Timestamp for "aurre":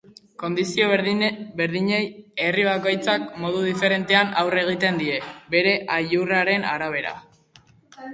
4.45-4.63